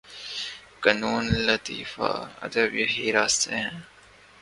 [0.81, 2.11] فنون لطیفہ،
[2.41, 3.79] ادب یہی راستے ہیں۔